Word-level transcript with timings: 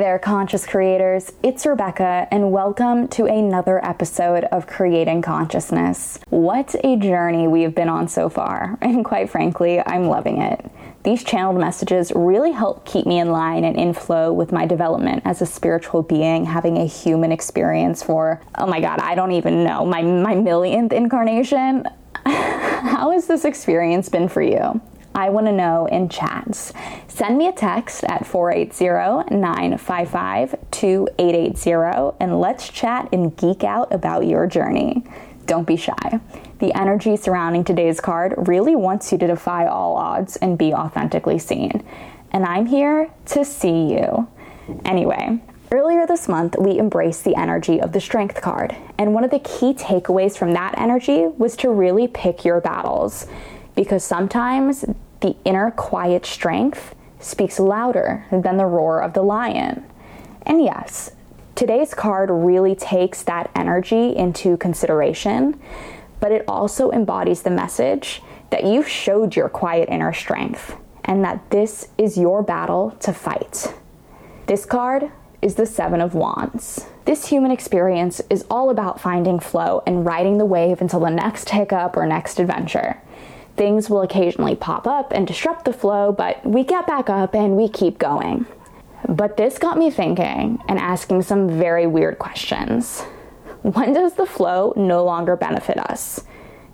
There, 0.00 0.18
conscious 0.18 0.64
creators. 0.64 1.30
It's 1.42 1.66
Rebecca, 1.66 2.26
and 2.30 2.50
welcome 2.50 3.06
to 3.08 3.26
another 3.26 3.84
episode 3.84 4.44
of 4.44 4.66
Creating 4.66 5.20
Consciousness. 5.20 6.18
What 6.30 6.74
a 6.82 6.96
journey 6.96 7.46
we've 7.46 7.74
been 7.74 7.90
on 7.90 8.08
so 8.08 8.30
far, 8.30 8.78
and 8.80 9.04
quite 9.04 9.28
frankly, 9.28 9.78
I'm 9.78 10.06
loving 10.06 10.40
it. 10.40 10.64
These 11.02 11.22
channeled 11.22 11.58
messages 11.58 12.12
really 12.14 12.50
help 12.50 12.86
keep 12.86 13.04
me 13.04 13.18
in 13.18 13.30
line 13.30 13.62
and 13.62 13.76
in 13.76 13.92
flow 13.92 14.32
with 14.32 14.52
my 14.52 14.64
development 14.64 15.20
as 15.26 15.42
a 15.42 15.46
spiritual 15.46 16.02
being, 16.02 16.46
having 16.46 16.78
a 16.78 16.86
human 16.86 17.30
experience 17.30 18.02
for, 18.02 18.40
oh 18.54 18.66
my 18.66 18.80
god, 18.80 19.00
I 19.00 19.14
don't 19.14 19.32
even 19.32 19.64
know, 19.64 19.84
my, 19.84 20.00
my 20.00 20.34
millionth 20.34 20.94
incarnation. 20.94 21.84
How 22.24 23.10
has 23.10 23.26
this 23.26 23.44
experience 23.44 24.08
been 24.08 24.30
for 24.30 24.40
you? 24.40 24.80
I 25.14 25.30
want 25.30 25.46
to 25.46 25.52
know 25.52 25.86
in 25.86 26.08
chats. 26.08 26.72
Send 27.08 27.36
me 27.36 27.48
a 27.48 27.52
text 27.52 28.04
at 28.04 28.26
480 28.26 29.34
955 29.34 30.54
2880 30.70 32.16
and 32.20 32.40
let's 32.40 32.68
chat 32.68 33.08
and 33.12 33.36
geek 33.36 33.64
out 33.64 33.92
about 33.92 34.26
your 34.26 34.46
journey. 34.46 35.04
Don't 35.46 35.66
be 35.66 35.76
shy. 35.76 36.20
The 36.60 36.72
energy 36.78 37.16
surrounding 37.16 37.64
today's 37.64 38.00
card 38.00 38.34
really 38.36 38.76
wants 38.76 39.10
you 39.10 39.18
to 39.18 39.26
defy 39.26 39.66
all 39.66 39.96
odds 39.96 40.36
and 40.36 40.56
be 40.56 40.72
authentically 40.72 41.38
seen. 41.38 41.84
And 42.32 42.44
I'm 42.44 42.66
here 42.66 43.10
to 43.26 43.44
see 43.44 43.92
you. 43.92 44.28
Anyway, 44.84 45.40
Earlier 45.72 46.04
this 46.04 46.26
month, 46.26 46.56
we 46.58 46.80
embraced 46.80 47.22
the 47.22 47.36
energy 47.36 47.80
of 47.80 47.92
the 47.92 48.00
Strength 48.00 48.40
card, 48.40 48.74
and 48.98 49.14
one 49.14 49.22
of 49.22 49.30
the 49.30 49.38
key 49.38 49.72
takeaways 49.72 50.36
from 50.36 50.52
that 50.54 50.76
energy 50.76 51.28
was 51.38 51.54
to 51.58 51.70
really 51.70 52.08
pick 52.08 52.44
your 52.44 52.60
battles 52.60 53.28
because 53.74 54.04
sometimes 54.04 54.84
the 55.20 55.36
inner 55.44 55.70
quiet 55.70 56.26
strength 56.26 56.94
speaks 57.18 57.60
louder 57.60 58.24
than 58.30 58.56
the 58.56 58.66
roar 58.66 59.02
of 59.02 59.12
the 59.12 59.22
lion. 59.22 59.84
And 60.42 60.62
yes, 60.62 61.12
today's 61.54 61.94
card 61.94 62.30
really 62.30 62.74
takes 62.74 63.22
that 63.24 63.50
energy 63.54 64.16
into 64.16 64.56
consideration, 64.56 65.60
but 66.18 66.32
it 66.32 66.44
also 66.48 66.90
embodies 66.90 67.42
the 67.42 67.50
message 67.50 68.22
that 68.50 68.64
you've 68.64 68.88
showed 68.88 69.36
your 69.36 69.48
quiet 69.48 69.88
inner 69.88 70.12
strength 70.12 70.76
and 71.04 71.24
that 71.24 71.50
this 71.50 71.88
is 71.98 72.16
your 72.16 72.42
battle 72.42 72.96
to 73.00 73.12
fight. 73.12 73.74
This 74.46 74.64
card 74.66 75.10
is 75.42 75.54
the 75.54 75.66
Seven 75.66 76.00
of 76.00 76.14
Wands. 76.14 76.86
This 77.04 77.28
human 77.28 77.50
experience 77.50 78.20
is 78.28 78.44
all 78.50 78.70
about 78.70 79.00
finding 79.00 79.40
flow 79.40 79.82
and 79.86 80.04
riding 80.04 80.38
the 80.38 80.44
wave 80.44 80.80
until 80.80 81.00
the 81.00 81.10
next 81.10 81.50
hiccup 81.50 81.96
or 81.96 82.06
next 82.06 82.38
adventure. 82.38 83.00
Things 83.60 83.90
will 83.90 84.00
occasionally 84.00 84.56
pop 84.56 84.86
up 84.86 85.12
and 85.12 85.26
disrupt 85.26 85.66
the 85.66 85.74
flow, 85.74 86.12
but 86.12 86.42
we 86.46 86.64
get 86.64 86.86
back 86.86 87.10
up 87.10 87.34
and 87.34 87.58
we 87.58 87.68
keep 87.68 87.98
going. 87.98 88.46
But 89.06 89.36
this 89.36 89.58
got 89.58 89.76
me 89.76 89.90
thinking 89.90 90.58
and 90.66 90.78
asking 90.78 91.20
some 91.20 91.46
very 91.46 91.86
weird 91.86 92.18
questions. 92.18 93.02
When 93.60 93.92
does 93.92 94.14
the 94.14 94.24
flow 94.24 94.72
no 94.78 95.04
longer 95.04 95.36
benefit 95.36 95.76
us? 95.76 96.24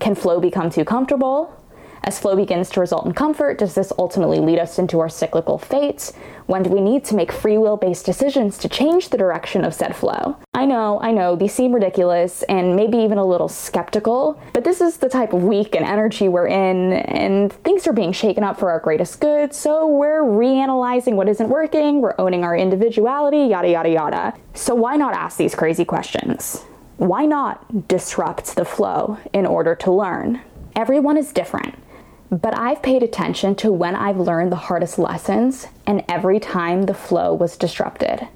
Can 0.00 0.16
flow 0.16 0.40
become 0.40 0.70
too 0.70 0.84
comfortable? 0.84 1.56
As 2.04 2.18
flow 2.18 2.34
begins 2.34 2.68
to 2.70 2.80
result 2.80 3.06
in 3.06 3.12
comfort, 3.12 3.58
does 3.58 3.76
this 3.76 3.92
ultimately 3.96 4.40
lead 4.40 4.58
us 4.58 4.76
into 4.78 4.98
our 4.98 5.08
cyclical 5.08 5.56
fates? 5.56 6.12
When 6.46 6.64
do 6.64 6.70
we 6.70 6.80
need 6.80 7.04
to 7.04 7.14
make 7.14 7.30
free 7.30 7.58
will 7.58 7.76
based 7.76 8.04
decisions 8.04 8.58
to 8.58 8.68
change 8.68 9.10
the 9.10 9.16
direction 9.16 9.64
of 9.64 9.72
said 9.72 9.94
flow? 9.94 10.36
I 10.52 10.66
know, 10.66 10.98
I 11.00 11.12
know, 11.12 11.36
these 11.36 11.54
seem 11.54 11.72
ridiculous 11.72 12.42
and 12.44 12.74
maybe 12.74 12.98
even 12.98 13.18
a 13.18 13.24
little 13.24 13.48
skeptical, 13.48 14.40
but 14.52 14.64
this 14.64 14.80
is 14.80 14.96
the 14.96 15.08
type 15.08 15.32
of 15.32 15.44
week 15.44 15.76
and 15.76 15.84
energy 15.84 16.28
we're 16.28 16.48
in, 16.48 16.92
and 16.92 17.52
things 17.52 17.86
are 17.86 17.92
being 17.92 18.12
shaken 18.12 18.42
up 18.42 18.58
for 18.58 18.70
our 18.70 18.80
greatest 18.80 19.20
good, 19.20 19.54
so 19.54 19.86
we're 19.86 20.22
reanalyzing 20.22 21.14
what 21.14 21.28
isn't 21.28 21.48
working, 21.48 22.00
we're 22.00 22.16
owning 22.18 22.42
our 22.42 22.56
individuality, 22.56 23.44
yada 23.44 23.70
yada 23.70 23.88
yada. 23.88 24.34
So 24.54 24.74
why 24.74 24.96
not 24.96 25.14
ask 25.14 25.36
these 25.36 25.54
crazy 25.54 25.84
questions? 25.84 26.64
Why 26.96 27.26
not 27.26 27.86
disrupt 27.86 28.56
the 28.56 28.64
flow 28.64 29.18
in 29.32 29.46
order 29.46 29.76
to 29.76 29.92
learn? 29.92 30.40
Everyone 30.74 31.16
is 31.16 31.32
different. 31.32 31.74
But 32.32 32.56
I've 32.56 32.80
paid 32.80 33.02
attention 33.02 33.56
to 33.56 33.70
when 33.70 33.94
I've 33.94 34.18
learned 34.18 34.50
the 34.50 34.56
hardest 34.56 34.98
lessons 34.98 35.66
and 35.86 36.02
every 36.08 36.40
time 36.40 36.84
the 36.84 36.94
flow 36.94 37.34
was 37.34 37.58
disrupted. 37.58 38.26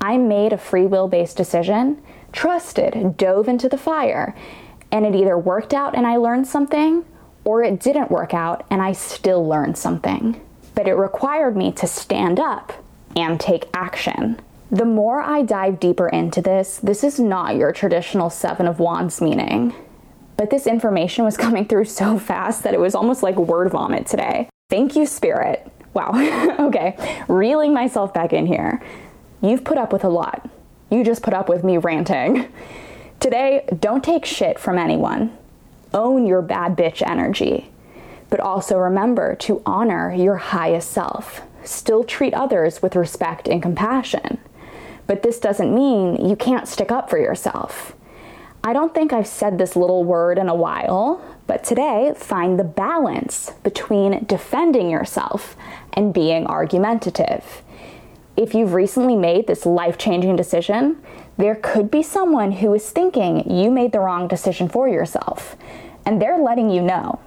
I 0.00 0.16
made 0.16 0.54
a 0.54 0.58
free 0.58 0.86
will 0.86 1.06
based 1.06 1.36
decision, 1.36 2.00
trusted, 2.32 3.18
dove 3.18 3.46
into 3.46 3.68
the 3.68 3.76
fire, 3.76 4.34
and 4.90 5.04
it 5.04 5.14
either 5.14 5.36
worked 5.36 5.74
out 5.74 5.94
and 5.94 6.06
I 6.06 6.16
learned 6.16 6.46
something, 6.46 7.04
or 7.44 7.62
it 7.62 7.78
didn't 7.78 8.10
work 8.10 8.32
out 8.32 8.64
and 8.70 8.80
I 8.80 8.92
still 8.92 9.46
learned 9.46 9.76
something. 9.76 10.40
But 10.74 10.88
it 10.88 10.94
required 10.94 11.58
me 11.58 11.72
to 11.72 11.86
stand 11.86 12.40
up 12.40 12.72
and 13.14 13.38
take 13.38 13.68
action. 13.74 14.40
The 14.70 14.86
more 14.86 15.20
I 15.20 15.42
dive 15.42 15.78
deeper 15.78 16.08
into 16.08 16.40
this, 16.40 16.78
this 16.78 17.04
is 17.04 17.20
not 17.20 17.56
your 17.56 17.72
traditional 17.72 18.30
Seven 18.30 18.66
of 18.66 18.78
Wands 18.78 19.20
meaning. 19.20 19.74
But 20.40 20.48
this 20.48 20.66
information 20.66 21.26
was 21.26 21.36
coming 21.46 21.66
through 21.66 21.84
so 21.84 22.18
fast 22.18 22.62
that 22.62 22.72
it 22.72 22.80
was 22.80 22.94
almost 22.94 23.22
like 23.22 23.36
word 23.36 23.70
vomit 23.70 24.06
today. 24.06 24.48
Thank 24.70 24.96
you, 24.96 25.04
Spirit. 25.04 25.70
Wow. 25.92 26.12
okay, 26.60 26.96
reeling 27.28 27.74
myself 27.74 28.14
back 28.14 28.32
in 28.32 28.46
here. 28.46 28.82
You've 29.42 29.64
put 29.64 29.76
up 29.76 29.92
with 29.92 30.02
a 30.02 30.08
lot. 30.08 30.48
You 30.90 31.04
just 31.04 31.22
put 31.22 31.34
up 31.34 31.50
with 31.50 31.62
me 31.62 31.76
ranting. 31.76 32.50
Today, 33.20 33.68
don't 33.80 34.02
take 34.02 34.24
shit 34.24 34.58
from 34.58 34.78
anyone. 34.78 35.36
Own 35.92 36.26
your 36.26 36.40
bad 36.40 36.74
bitch 36.74 37.06
energy. 37.06 37.70
But 38.30 38.40
also 38.40 38.78
remember 38.78 39.34
to 39.40 39.60
honor 39.66 40.10
your 40.10 40.36
highest 40.36 40.90
self. 40.90 41.42
Still 41.64 42.02
treat 42.02 42.32
others 42.32 42.80
with 42.80 42.96
respect 42.96 43.46
and 43.46 43.60
compassion. 43.60 44.38
But 45.06 45.22
this 45.22 45.38
doesn't 45.38 45.74
mean 45.74 46.26
you 46.26 46.34
can't 46.34 46.66
stick 46.66 46.90
up 46.90 47.10
for 47.10 47.18
yourself. 47.18 47.94
I 48.62 48.74
don't 48.74 48.94
think 48.94 49.12
I've 49.12 49.26
said 49.26 49.56
this 49.56 49.74
little 49.74 50.04
word 50.04 50.36
in 50.36 50.50
a 50.50 50.54
while, 50.54 51.24
but 51.46 51.64
today 51.64 52.12
find 52.14 52.58
the 52.58 52.64
balance 52.64 53.52
between 53.62 54.24
defending 54.24 54.90
yourself 54.90 55.56
and 55.94 56.12
being 56.12 56.46
argumentative. 56.46 57.62
If 58.36 58.54
you've 58.54 58.74
recently 58.74 59.16
made 59.16 59.46
this 59.46 59.64
life 59.64 59.96
changing 59.96 60.36
decision, 60.36 61.02
there 61.38 61.54
could 61.54 61.90
be 61.90 62.02
someone 62.02 62.52
who 62.52 62.74
is 62.74 62.90
thinking 62.90 63.50
you 63.50 63.70
made 63.70 63.92
the 63.92 64.00
wrong 64.00 64.28
decision 64.28 64.68
for 64.68 64.86
yourself, 64.88 65.56
and 66.04 66.20
they're 66.20 66.38
letting 66.38 66.68
you 66.68 66.82
know. 66.82 67.18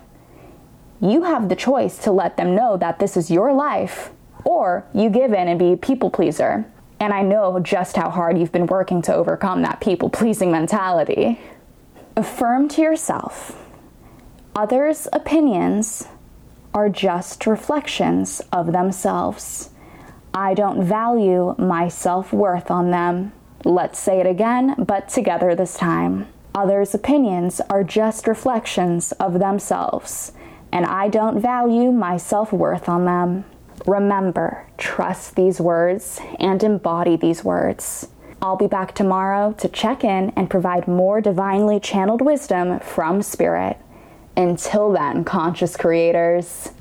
You 1.02 1.24
have 1.24 1.50
the 1.50 1.56
choice 1.56 1.98
to 2.04 2.12
let 2.12 2.38
them 2.38 2.54
know 2.54 2.78
that 2.78 3.00
this 3.00 3.18
is 3.18 3.32
your 3.32 3.54
life, 3.54 4.12
or 4.46 4.86
you 4.94 5.10
give 5.10 5.34
in 5.34 5.48
and 5.48 5.58
be 5.58 5.74
a 5.74 5.78
people 5.78 6.12
pleaser 6.12 6.72
and 7.00 7.14
I 7.14 7.22
know 7.22 7.60
just 7.60 7.96
how 7.96 8.10
hard 8.10 8.38
you've 8.38 8.52
been 8.52 8.68
working 8.68 9.02
to 9.04 9.14
overcome 9.14 9.62
that 9.64 9.82
people 9.82 10.10
pleasing 10.10 10.52
mentality. 10.52 11.40
Affirm 12.16 12.68
to 12.70 12.82
yourself 12.82 13.60
others' 14.56 15.08
opinions 15.12 16.08
are 16.74 16.90
just 16.90 17.46
reflections 17.46 18.42
of 18.52 18.72
themselves. 18.72 19.70
I 20.34 20.54
don't 20.54 20.84
value 20.84 21.56
my 21.58 21.88
self 21.88 22.34
worth 22.34 22.72
on 22.72 22.92
them. 22.92 23.34
Let's 23.66 24.00
say 24.00 24.20
it 24.20 24.28
again, 24.28 24.76
but 24.78 25.10
together 25.10 25.56
this 25.56 25.76
time. 25.76 26.28
Others' 26.56 26.94
opinions 26.94 27.62
are 27.70 27.84
just 27.84 28.28
reflections 28.28 29.12
of 29.14 29.40
themselves, 29.40 30.34
and 30.72 30.86
I 30.86 31.08
don't 31.08 31.40
value 31.40 31.92
my 31.92 32.18
self 32.18 32.52
worth 32.52 32.90
on 32.90 33.06
them. 33.06 33.46
Remember, 33.86 34.66
trust 34.78 35.36
these 35.36 35.60
words 35.60 36.20
and 36.40 36.64
embody 36.64 37.16
these 37.16 37.44
words. 37.44 38.08
I'll 38.42 38.58
be 38.58 38.68
back 38.68 38.94
tomorrow 38.94 39.54
to 39.54 39.70
check 39.70 40.04
in 40.04 40.32
and 40.36 40.50
provide 40.50 40.88
more 40.88 41.22
divinely 41.22 41.80
channeled 41.80 42.22
wisdom 42.22 42.80
from 42.80 43.22
Spirit. 43.22 43.78
Until 44.36 44.92
then, 44.92 45.24
conscious 45.24 45.78
creators. 45.78 46.72